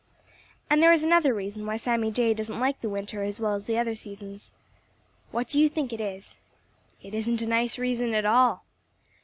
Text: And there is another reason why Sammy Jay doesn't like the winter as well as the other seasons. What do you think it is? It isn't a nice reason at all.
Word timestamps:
And 0.67 0.81
there 0.81 0.91
is 0.91 1.03
another 1.03 1.31
reason 1.31 1.63
why 1.63 1.77
Sammy 1.77 2.09
Jay 2.09 2.33
doesn't 2.33 2.59
like 2.59 2.81
the 2.81 2.89
winter 2.89 3.21
as 3.21 3.39
well 3.39 3.53
as 3.53 3.65
the 3.67 3.77
other 3.77 3.93
seasons. 3.93 4.51
What 5.29 5.47
do 5.49 5.61
you 5.61 5.69
think 5.69 5.93
it 5.93 6.01
is? 6.01 6.37
It 7.03 7.13
isn't 7.13 7.43
a 7.43 7.47
nice 7.47 7.77
reason 7.77 8.15
at 8.15 8.25
all. 8.25 8.65